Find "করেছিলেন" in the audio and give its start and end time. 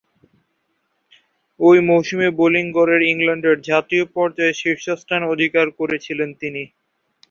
5.79-6.29